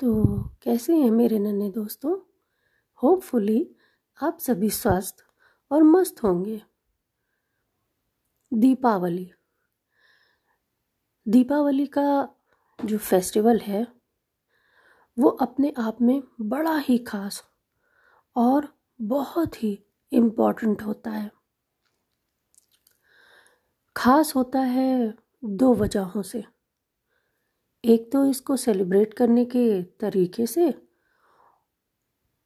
[0.00, 0.24] तो
[0.62, 2.18] कैसे हैं मेरे नन्हे दोस्तों?
[3.02, 3.76] होपफुली
[4.22, 5.16] आप सभी स्वस्थ
[5.70, 6.62] और मस्त होंगे।
[8.52, 9.32] दीपावली।
[11.28, 12.28] दीपावली का
[12.84, 13.86] जो फेस्टिवल है,
[15.18, 17.44] वो अपने आप में बड़ा ही खास
[18.36, 21.30] और बहुत ही इम्पोर्टेंट होता है।
[23.96, 26.44] खास होता है दो वजहों से।
[27.86, 30.74] एक तो इसको सेलिब्रेट करने के तरीके से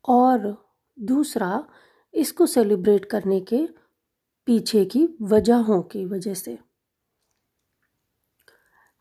[0.04, 0.68] और
[0.98, 1.68] दूसरा,
[2.14, 3.68] इसको सेलिब्रेट करने के
[4.46, 6.58] पीछे की वजहों की वजह से।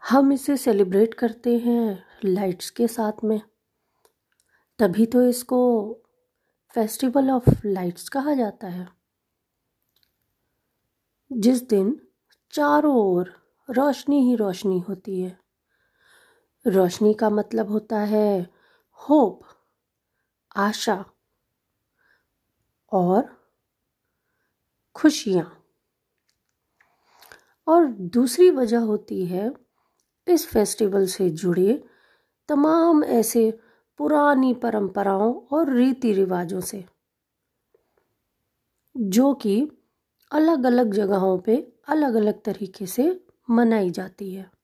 [0.09, 3.41] हम इसे सेलिब्रेट करते हैं लाइट्स के साथ में।
[4.79, 5.93] तभी तो इसको
[6.76, 8.87] फेस्टिवल ऑफ़ लाइट्स कहा जाता है।
[11.31, 12.01] जिस दिन
[12.51, 13.34] चारों ओर
[13.70, 15.48] रोशनी ही रोशनी होती है।
[16.66, 18.49] रोशनी का मतलब होता है
[18.99, 19.41] होप,
[20.55, 21.05] आशा
[22.91, 23.24] और
[24.96, 25.55] खुशियाँ।
[27.68, 29.51] और दूसरी वजह होती है
[30.27, 31.84] इस फेस्टिवल से जुड़े
[32.49, 33.49] तमाम ऐसे
[33.99, 36.84] पुरानी परंपराओं और रीति रिवाजों से,
[38.96, 39.60] जो कि
[40.32, 41.55] अलग अलग जगहों पे
[41.88, 44.59] अलग अलग तरीके से मनाई जाती है।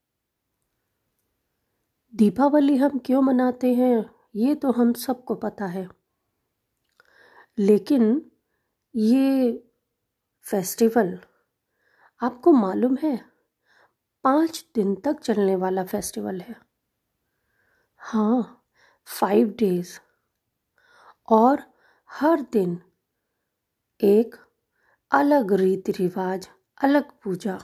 [2.16, 5.90] दीपावली हम क्यों मनाते हैं, ये तो हम सबको पता है।
[7.60, 8.32] लेकिन
[8.96, 9.54] ये
[10.42, 11.20] फेस्टिवल,
[12.22, 13.26] आपको मालूम है,
[14.24, 16.56] पाँच दिन तक चलने वाला फेस्टिवल है।
[17.98, 18.66] हाँ
[19.06, 20.00] फाइव डेज़।
[21.30, 21.64] और
[22.12, 22.82] हर दिन
[24.04, 24.36] एक
[25.12, 26.50] अलग रीति रिवाज,
[26.82, 27.60] अलग पूजा।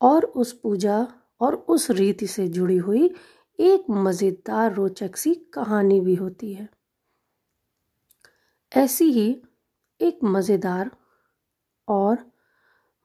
[0.00, 1.08] और उस पूजा
[1.40, 3.14] और उस रीति से जुड़ी हुई
[3.58, 6.68] एक मज़ेदार रोचक सी कहानी भी होती है।
[8.72, 9.42] ऐसी ही
[10.00, 10.90] एक मज़ेदार
[11.88, 12.18] और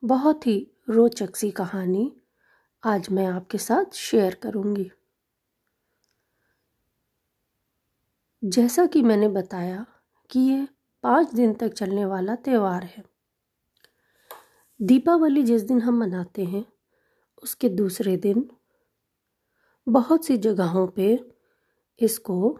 [0.03, 0.57] बहुत ही
[0.89, 2.11] रोचक सी कहानी
[2.83, 4.91] आज मैं आपके साथ शेयर करूँगी।
[8.43, 9.85] जैसा कि मैंने बताया
[10.29, 10.67] कि ये
[11.03, 13.03] पाँच दिन तक चलने वाला त्यौहार है।
[14.79, 16.65] दीपावली जिस दिन हम मनाते हैं,
[17.43, 18.49] उसके दूसरे दिन
[19.87, 21.31] बहुत सी जगहों पे
[21.99, 22.59] इसको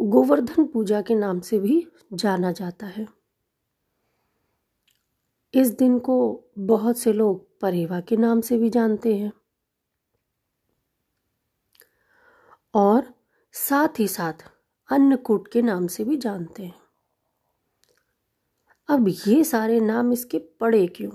[0.00, 3.08] गोवर्धन पूजा के नाम से भी जाना जाता है।
[5.54, 9.32] इस दिन को बहुत से लोग परेवा के नाम से भी जानते हैं।
[12.74, 13.14] और
[13.52, 14.50] साथ ही साथ
[14.92, 16.80] अन्नकूट के नाम से भी जानते हैं।
[18.88, 21.10] अब ये सारे नाम इसके पड़े क्यों?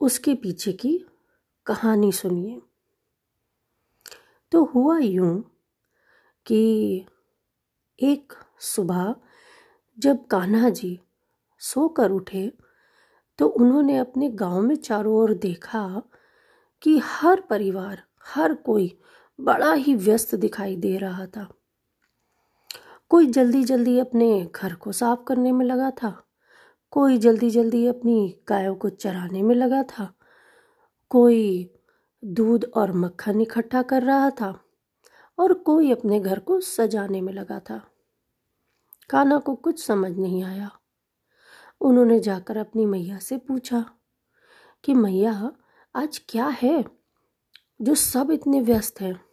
[0.00, 1.04] उसके पीछे की
[1.66, 2.60] कहानी सुनिए।
[4.52, 5.42] तो हुआ यूँ
[6.46, 7.06] कि
[7.98, 9.14] एक सुबह
[9.98, 11.00] जब कान्हा जी
[11.58, 12.52] सोकर उठे
[13.38, 16.02] तो उन्होंने अपने गाँव में चारों ओर देखा
[16.82, 18.98] कि हर परिवार, हर कोई
[19.40, 21.48] बड़ा ही व्यस्त दिखाई दे रहा था।
[23.08, 26.24] कोई जल्दी जल्दी अपने घर को साफ़ करने में लगा था,
[26.90, 30.14] कोई जल्दी जल्दी अपनी गायों को चराने में लगा था
[31.10, 31.70] कोई
[32.24, 34.64] दूध और मक्खन इकट्ठा कर रहा था
[35.38, 37.86] और कोई अपने घर को सजाने में लगा था।
[39.10, 40.70] काना को कुछ समझ नहीं आया।
[41.80, 43.90] उन्होंने जाकर अपनी मैया से पूछा
[44.84, 45.52] कि, मैया,
[45.96, 46.84] आज क्या है
[47.82, 49.24] जो सब इतने व्यस्त हैं?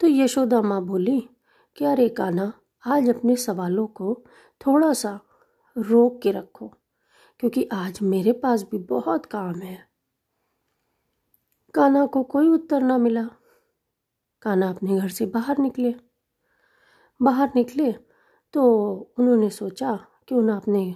[0.00, 1.28] तो यशोदा माँ बोली,
[1.76, 2.52] कि अरे काना
[2.86, 4.24] आज अपने सवालों को
[4.66, 5.20] थोड़ा सा
[5.78, 6.74] रोक के रखो,
[7.40, 9.89] क्योंकि आज मेरे पास भी बहुत काम है।
[11.74, 13.28] काना को कोई उत्तर ना मिला।
[14.42, 15.94] काना अपने घर से बाहर निकले।
[17.22, 17.92] बाहर निकले
[18.54, 18.64] तो
[19.18, 20.94] उन्होंने सोचा, क्यों ना अपने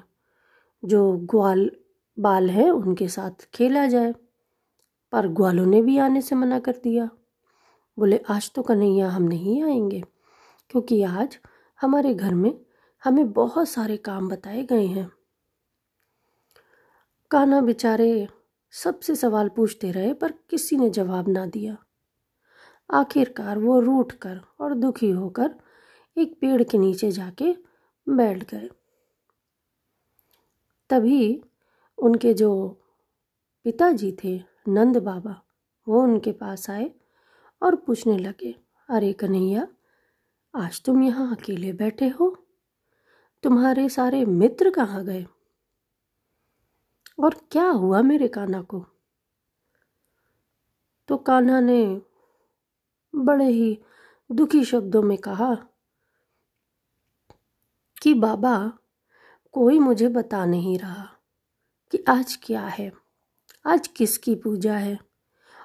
[0.85, 1.71] जो ग्वाल
[2.19, 4.15] बाल हैं उनके साथ खेला जाए।
[5.13, 7.09] पर ग्वालों ने भी आने से मना कर दिया।
[7.99, 10.03] बोले, आज तो कन्हैया हम नहीं आएँगे,
[10.71, 11.39] क्योंकि आज
[11.81, 12.61] हमारे घर में
[13.05, 15.11] हमें बहुत सारे काम बताए गए हैं।
[17.31, 18.29] काना बेचारे
[18.75, 21.77] सबसे सवाल पूछते रहे, पर किसी ने जवाब ना दिया।
[22.91, 25.55] आखिरकार वो रूठ कर और दुखी होकर
[26.17, 27.53] एक पेड़ के नीचे जाके
[28.09, 28.69] बैठ गए।
[30.91, 31.43] तभी
[31.99, 32.81] उनके जो
[33.65, 35.43] पिताजी थे, नंद बाबा,
[35.89, 36.91] वो उनके पास आए
[37.63, 38.55] और पूछने लगे,
[38.89, 39.69] अरे कन्हैया,
[40.55, 42.37] आज तुम यहाँ अकेले बैठे हो?
[43.43, 45.27] तुम्हारे सारे मित्र कहाँ गए?
[47.19, 48.87] और क्या हुआ मेरे कान्हा को?
[51.09, 52.03] तो कान्हा ने
[53.15, 53.79] बड़े ही
[54.33, 55.55] दुखी शब्दों में कहा
[58.03, 58.79] कि बाबा,
[59.53, 61.09] कोई मुझे बता नहीं रहा
[61.91, 62.93] कि आज क्या है,
[63.67, 64.99] आज किसकी पूजा है,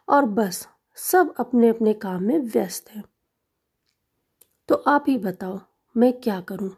[0.10, 3.04] और बस सब अपने अपने काम में व्यस्त हैं।
[4.68, 5.60] तो आप ही बताओ
[5.98, 6.72] मैं क्या करूँ?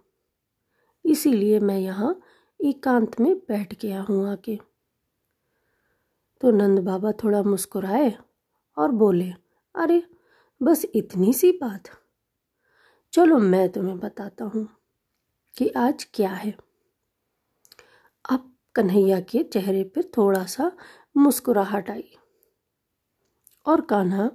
[1.05, 2.21] इसीलिए मैं यहाँ
[2.63, 4.59] एकांत में बैठ गया हूँ आके
[6.41, 8.17] तो नंद बाबा थोड़ा मुस्कुराए
[8.77, 9.33] और बोले,
[9.75, 10.03] अरे,
[10.63, 11.83] बस इतनी सी बात।
[13.13, 14.69] चलो मैं तुम्हें बताता हूँ
[15.57, 16.57] कि आज क्या है।
[18.29, 20.71] अब कन्हैया के चेहरे पर थोड़ा सा
[21.17, 22.15] मुस्कुराहट आई
[23.65, 24.31] और कान्हा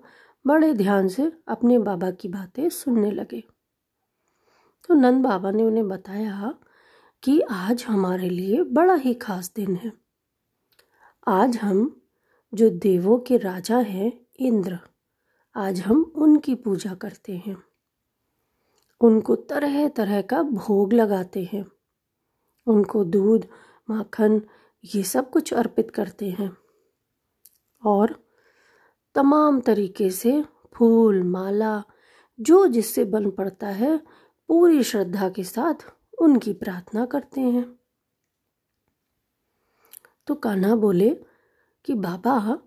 [0.47, 3.41] बड़े ध्यान से अपने बाबा की बातें सुनने लगे।
[4.89, 6.59] तो नंद बाबा ने उन्हें बताया
[7.27, 9.93] कि आज हमारे लिए बड़ा ही खास दिन है।
[11.29, 12.03] आज हम
[12.55, 14.79] जो देवों के राजा हैं, इंद्र,
[15.57, 17.63] आज हम उनकी पूजा करते हैं।
[19.01, 21.67] उनको तरह तरह का भोग लगाते हैं।
[22.67, 23.49] उनको दूध,
[23.91, 24.43] माखन,
[24.95, 26.57] ये सब कुछ अर्पित करते हैं।
[27.85, 28.29] और
[29.15, 30.45] तमाम तरीके से
[30.75, 31.85] फूल, माला,
[32.41, 34.01] जो जिससे बन पड़ता है,
[34.49, 37.79] पूरी श्रद्धा के साथ उनकी प्रार्थना करते हैं।
[40.27, 41.11] तो कान्हा बोले
[41.85, 42.59] कि, बाबा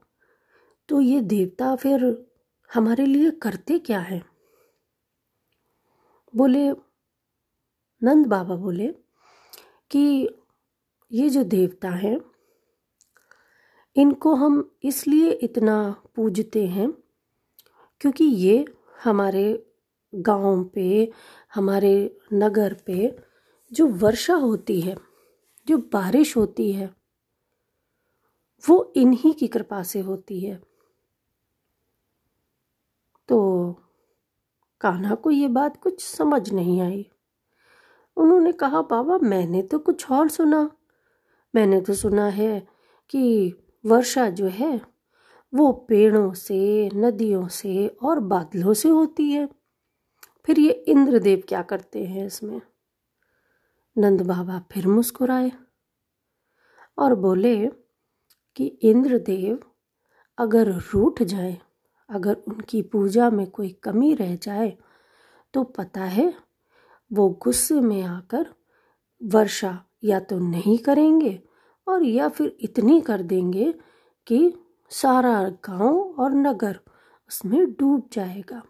[0.89, 2.25] तो ये देवता फिर
[2.73, 4.23] हमारे लिए करते क्या है?
[6.35, 6.71] बोले,
[8.03, 8.87] नंद बाबा बोले
[9.91, 10.29] कि,
[11.11, 12.21] ये जो देवता हैं,
[13.95, 16.91] इनको हम इसलिए इतना पूजते हैं
[18.01, 18.65] क्योंकि ये
[19.03, 19.73] हमारे
[20.15, 21.11] गाँव पे,
[21.55, 23.28] हमारे नगर पे
[23.73, 24.95] जो वर्षा होती है,
[25.67, 26.93] जो बारिश होती है,
[28.69, 30.61] वो इन्हीं की कृपा से होती है।
[33.27, 33.71] तो
[34.81, 37.09] कान्हा को ये बात कुछ समझ नहीं आई।
[38.17, 40.71] उन्होंने कहा, बाबा, मैंने तो कुछ और सुना।
[41.55, 42.67] मैंने तो सुना है
[43.09, 43.53] कि
[43.85, 44.81] वर्षा जो है,
[45.53, 49.49] वो पेड़ों से, नदियों से और बादलों से होती है।
[50.45, 52.61] फिर ये इंद्रदेव क्या करते हैं इसमें?
[53.99, 55.51] नंद बाबा फिर मुस्कुराए
[56.97, 57.55] और बोले
[58.55, 59.59] कि इंद्रदेव,
[60.37, 61.57] अगर रूठ जाए,
[62.09, 64.77] अगर उनकी पूजा में कोई कमी रह जाए
[65.53, 66.33] तो पता है
[67.11, 68.45] वो गुस्से में आकर
[69.21, 71.43] वर्षा या तो नहीं करेंगे
[71.87, 73.73] और या फिर इतनी कर देंगे
[74.27, 74.53] कि
[74.91, 76.79] सारा गाँव और नगर
[77.29, 78.61] उसमें डूब जाएगा।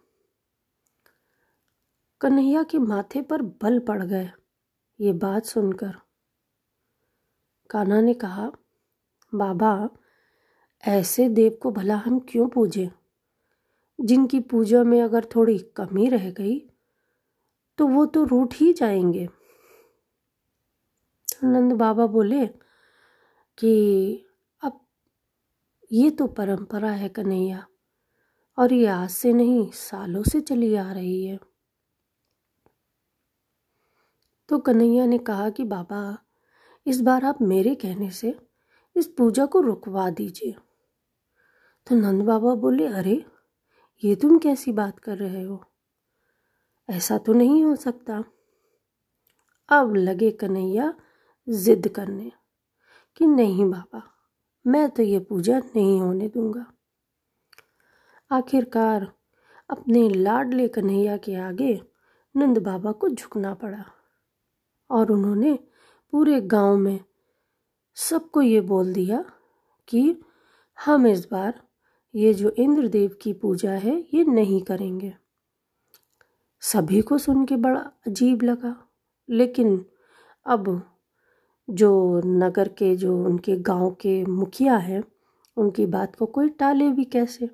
[2.21, 4.31] कन्हैया के माथे पर बल पड़ गए।
[4.99, 5.91] ये बात सुनकर।
[7.69, 8.51] कान्हा ने कहा,
[9.35, 9.89] बाबा,
[10.87, 12.89] ऐसे देव को भला हम क्यों पूजें?
[14.01, 16.59] जिनकी पूजा में अगर थोड़ी कमी रह गई
[17.77, 19.29] तो वो तो रूठ ही जाएँगे।
[21.43, 22.47] नंद बाबा बोले
[23.57, 24.25] कि,
[24.61, 24.79] अब
[25.91, 27.67] ये तो परंपरा है कन्हैया,
[28.57, 31.48] और ये आज से नहीं, सालों से चली आ रही है।
[34.49, 36.17] तो कन्हैया ने कहा कि, बाबा,
[36.87, 38.39] इस बार आप मेरे कहने से
[38.95, 40.55] इस पूजा को रुकवा दीजिए।
[41.87, 43.25] तो नंद बाबा बोले, अरे,
[44.03, 45.65] ये तुम कैसी बात कर रहे हो?
[46.89, 48.23] ऐसा तो नहीं हो सकता।
[49.69, 50.93] अब लगे कन्हैया
[51.49, 52.31] जिद करने
[53.15, 54.03] कि, नहीं बाबा,
[54.67, 56.73] मैं तो ये पूजा नहीं होने दूँगा।
[58.31, 59.13] आखिरकार
[59.69, 61.81] अपने लाडले कन्हैया के आगे
[62.35, 63.85] नंद बाबा को झुकना पड़ा।
[64.91, 65.59] और उन्होंने
[66.11, 66.99] पूरे गाँव में
[67.95, 69.25] सबको ये बोल दिया
[69.87, 70.21] कि
[70.85, 71.61] हम इस बार
[72.15, 75.13] ये जो इंद्रदेव की पूजा है, ये नहीं करेंगे।
[76.59, 78.87] सभी को सुन के बड़ा अजीब लगा,
[79.29, 79.85] लेकिन
[80.45, 80.91] अब
[81.69, 85.03] जो नगर के, जो उनके गाँव के मुखिया हैं,
[85.57, 87.49] उनकी बात को कोई टाले भी कैसे?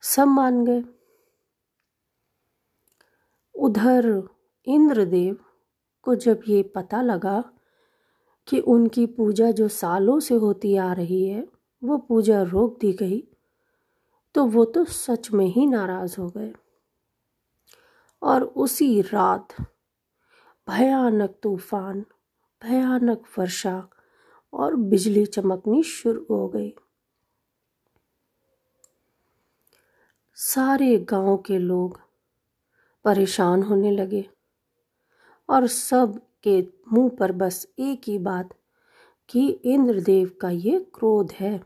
[0.00, 0.84] सब मान गए।
[3.54, 4.28] उधर
[4.66, 5.38] इंद्रदेव
[6.06, 7.42] को जब ये पता लगा
[8.48, 11.46] कि उनकी पूजा जो सालों से होती आ रही है,
[11.84, 13.22] वो पूजा रोक दी गई
[14.34, 16.52] तो वो तो सच में ही नाराज़ हो गए।
[18.22, 19.54] और उसी रात
[20.68, 22.04] भयानक तूफ़ान,
[22.62, 23.88] भयानक वर्षा
[24.52, 26.74] और बिजली चमकनी शुरू हो गई।
[30.36, 32.00] सारे गाँव के लोग
[33.04, 34.28] परेशान होने लगे।
[35.48, 38.54] और सब के मुँह पर बस एक ही बात
[39.28, 41.60] कि इंद्रदेव का ये क्रोध है।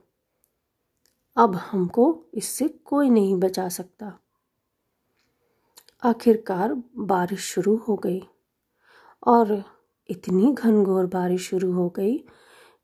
[1.37, 4.19] अब हमको इससे कोई नहीं बचा सकता।
[6.05, 8.23] आखिरकार बारिश शुरू हो गई
[9.27, 9.65] और
[10.09, 12.25] इतनी घनघोर बारिश शुरू हो गई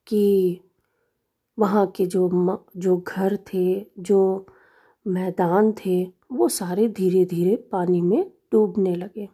[0.06, 0.60] कि
[1.58, 2.30] वहाँ के जो
[2.76, 4.46] जो घर थे, जो
[5.06, 9.28] मैदान थे, वो सारे धीरे धीरे पानी में डूबने लगे।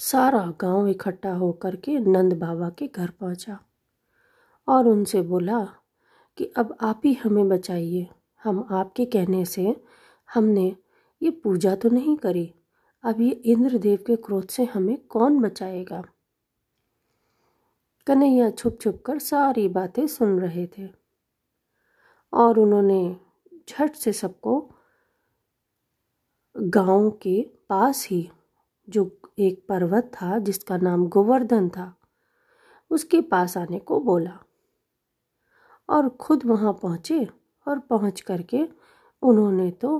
[0.00, 3.58] सारा गाँव इकट्ठा होकर के नंद बाबा के घर पहुँचा
[4.68, 5.64] और उनसे बोला
[6.38, 8.06] कि अब आप ही हमें बचाइए।
[8.44, 9.74] हम आपके कहने से
[10.34, 10.66] हमने
[11.22, 12.52] ये पूजा तो नहीं करी।
[13.04, 16.02] अब ये इंद्रदेव के क्रोध से हमें कौन बचाएगा?
[18.06, 20.88] कन्हैया छुप छुप कर सारी बातें सुन रहे थे
[22.32, 23.16] और उन्होंने
[23.68, 24.60] झट से सबको
[26.56, 28.28] गाँव के पास ही
[28.88, 31.94] जो एक पर्वत था, जिसका नाम गोवर्धन था,
[32.90, 34.38] उसके पास आने को बोला
[35.88, 37.28] और खुद वहाँ पहुँचे
[37.66, 38.68] और पहुँच करके
[39.22, 39.98] उन्होंने तो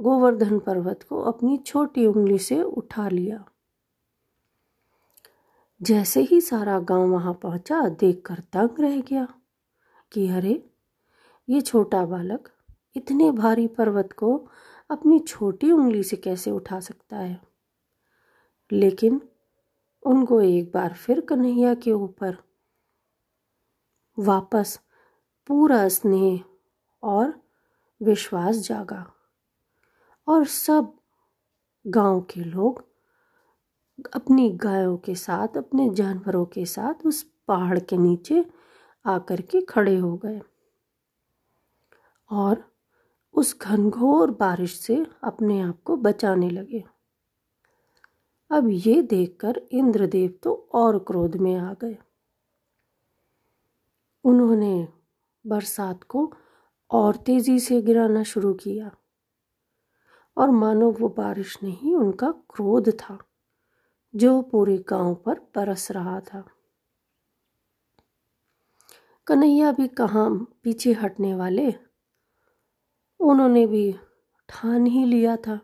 [0.00, 3.44] गोवर्धन पर्वत को अपनी छोटी उंगली से उठा लिया।
[5.82, 9.28] जैसे ही सारा गाँव वहाँ पहुँचा, देखकर तंग रह गया
[10.12, 10.70] कि अरे,
[11.48, 12.48] ये छोटा बालक
[12.96, 14.48] इतने भारी पर्वत को
[14.90, 17.53] अपनी छोटी उंगली से कैसे उठा सकता है?
[18.72, 19.20] लेकिन
[20.06, 22.36] उनको एक बार फिर कन्हैया के ऊपर
[24.18, 24.80] वापस
[25.46, 26.44] पूरा स्नेह
[27.02, 27.40] और
[28.02, 29.12] विश्वास जागा
[30.28, 30.96] और सब
[31.86, 32.84] गाँव के लोग
[34.14, 38.44] अपनी गायों के साथ, अपने जानवरों के साथ उस पहाड़ के नीचे
[39.06, 40.40] आकर के खड़े हो गए
[42.30, 42.64] और
[43.32, 46.84] उस घनघोर बारिश से अपने आप को बचाने लगे।
[48.50, 51.98] अब ये देखकर इंद्रदेव तो और क्रोध में आ गए।
[54.24, 54.88] उन्होंने
[55.46, 56.32] बरसात को
[56.90, 58.96] और तेज़ी से गिराना शुरू किया।
[60.36, 63.18] और मानो वो बारिश नहीं, उनका क्रोध था,
[64.16, 66.44] जो पूरे गाँव पर बरस रहा था।
[69.26, 71.74] कन्हैया भी कहाँ पीछे हटने वाले?
[73.20, 73.94] उन्होंने भी
[74.48, 75.60] ठान ही लिया था।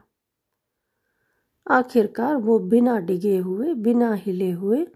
[1.70, 4.86] आखिरकार वो बिना डिगे हुए, बिना हिले हुए,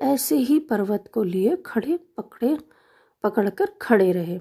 [0.00, 2.58] ऐसे ही पर्वत को लिए खड़े पकड़े,
[3.22, 4.40] पकड़कर खड़े रहे।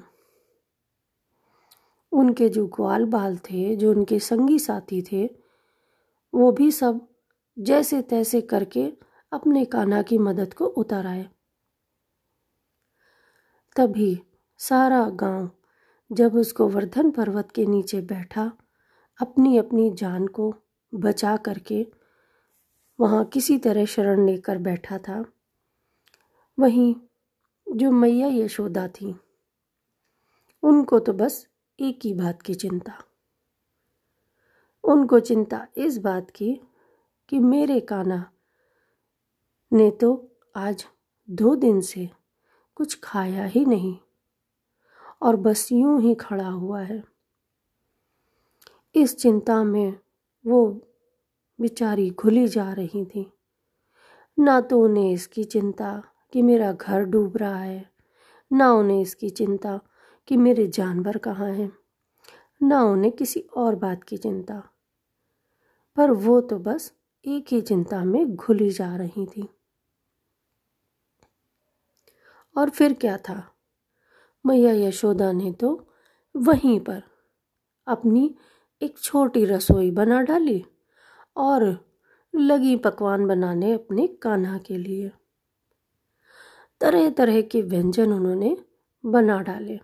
[2.11, 5.35] उनके जो ग्वाल बाल थे, जो उनके संगी साथी थे,
[6.33, 7.07] वो भी सब
[7.59, 8.93] जैसे तैसे करके
[9.31, 11.29] अपने कान्हा की मदद को उतर आए।
[13.75, 14.23] तभी
[14.57, 15.51] सारा गाँव
[16.11, 18.51] जब उस गोवर्धन पर्वत के नीचे बैठा
[19.21, 20.55] अपनी अपनी जान को
[20.93, 21.85] बचा करके
[22.99, 25.25] वहाँ किसी तरह शरण लेकर बैठा था।
[26.59, 26.95] वहीं
[27.67, 29.15] जो मैया यशोदा थी,
[30.63, 31.45] उनको तो बस
[31.79, 32.93] एक ही बात की चिंता।
[34.83, 36.53] उनको चिंता इस बात की
[37.29, 38.31] कि मेरे काना
[39.71, 40.85] ने तो आज
[41.29, 42.09] दो दिन से
[42.75, 43.97] कुछ खाया ही नहीं
[45.21, 47.03] और बस यूँ ही खड़ा हुआ है।
[48.95, 49.99] इस चिंता में
[50.45, 50.81] वो
[51.59, 53.31] बेचारी घुली जा रही थी।
[54.39, 57.89] ना तो उन्हें इसकी चिंता कि मेरा घर डूब रहा है,
[58.53, 59.79] ना उन्हें इसकी चिंता
[60.27, 61.71] कि मेरे जानवर कहाँ हैं,
[62.63, 64.63] ना उन्हें किसी और बात की चिंता।
[65.95, 66.93] पर वो तो बस
[67.25, 69.49] एक ही चिंता में घुली जा रही थी।
[72.57, 73.55] और फिर क्या था?
[74.45, 75.87] मैया यशोदा ने तो
[76.35, 77.03] वहीं पर
[77.87, 78.35] अपनी
[78.81, 80.65] एक छोटी रसोई बना डाली
[81.37, 81.85] और
[82.35, 85.11] लगी पकवान बनाने अपने कान्हा के लिए।
[86.81, 88.57] तरह तरह के व्यंजन उन्होंने
[89.05, 89.79] बना डाले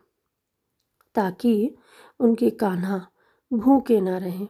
[1.16, 1.76] ताकि
[2.20, 3.08] उनके कान्हा
[3.54, 4.48] भूखे ना रहें।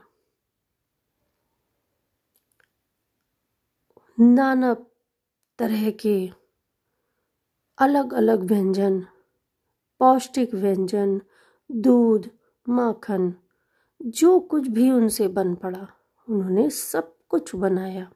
[4.19, 4.73] नाना
[5.59, 6.29] तरह के
[7.77, 9.01] अलग अलग व्यंजन,
[9.99, 11.21] पौष्टिक व्यंजन,
[11.71, 12.29] दूध,
[12.69, 13.33] माखन
[14.01, 15.87] जो कुछ भी उनसे बन पड़ा,
[16.29, 18.11] उन्होंने सब कुछ बनाया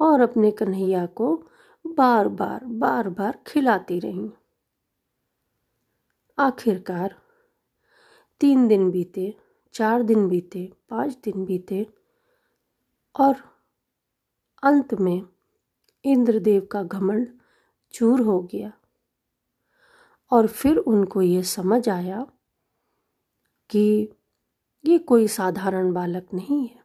[0.00, 1.48] और अपने कन्हैया को
[1.86, 4.30] बार बार बार बार खिलाती रहीं।
[6.38, 7.14] आखिरकार
[8.40, 9.36] तीन दिन बीते,
[9.74, 11.86] चार दिन बीते, पाँच दिन बीते
[13.20, 13.36] और
[14.62, 15.22] अंत में
[16.04, 17.28] इंद्रदेव का घमंड
[17.92, 18.72] चूर हो गया
[20.30, 22.26] और फिर उनको ये समझ आया
[23.70, 24.12] कि
[24.86, 26.84] ये कोई साधारण बालक नहीं है।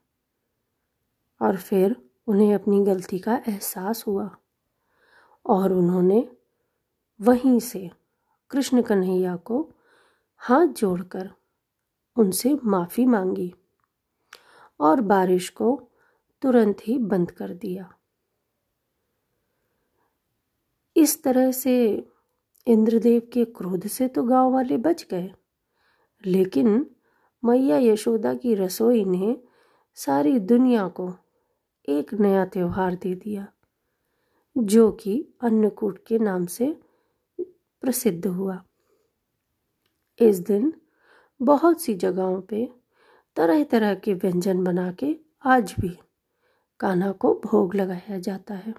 [1.41, 1.95] और फिर
[2.27, 4.37] उन्हें अपनी गलती का एहसास हुआ।
[5.45, 6.29] और उन्होंने
[7.21, 7.89] वहीं से
[8.49, 9.71] कृष्ण कन्हैया को
[10.37, 11.31] हाथ जोड़कर
[12.17, 13.53] उनसे माफ़ी मांगी
[14.79, 15.89] और बारिश को
[16.41, 17.93] तुरंत ही बंद कर दिया।
[20.95, 22.07] इस तरह से
[22.67, 25.33] इंद्रदेव के क्रोध से तो गाँव वाले बच गए,
[26.25, 26.95] लेकिन
[27.43, 29.37] मैया यशोदा की रसोई ने
[29.97, 31.13] सारी दुनिया को
[31.87, 33.47] एक नया त्यौहार दे दिया,
[34.55, 36.75] जो कि अन्नकूट के नाम से
[37.39, 38.63] प्रसिद्ध हुआ।
[40.19, 40.73] इस दिन
[41.41, 42.69] बहुत सी जगहों पे
[43.35, 45.97] तरह तरह के व्यंजन बना के आज भी
[46.79, 48.73] कान्हा को भोग लगाया जाता है।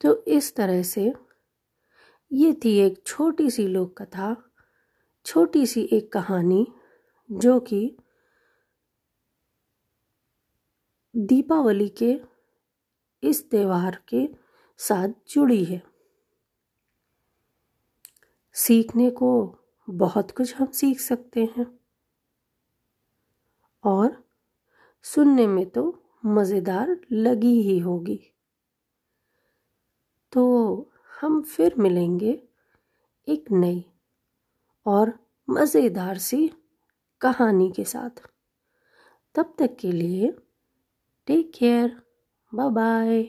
[0.00, 1.12] तो इस तरह से
[2.32, 4.34] ये थी एक छोटी सी लोक कथा
[5.26, 6.66] छोटी सी एक कहानी
[7.30, 7.96] जो कि
[11.16, 12.20] दीपावली के
[13.22, 14.26] इस त्यौहार के
[14.80, 15.82] साथ जुड़ी है।
[18.54, 19.30] सीखने को
[19.90, 21.66] बहुत कुछ हम सीख सकते हैं
[23.84, 24.24] और
[25.02, 25.84] सुनने में तो
[26.26, 28.20] मज़ेदार लगी ही होगी।
[30.32, 30.44] तो
[31.20, 32.42] हम फिर मिलेंगे
[33.28, 33.84] एक नई
[34.86, 35.12] और
[35.50, 36.50] मज़ेदार सी
[37.20, 38.22] कहानी के साथ।
[39.34, 40.34] तब तक के लिए
[41.26, 42.02] टेक केयर
[42.54, 43.22] बाय बाय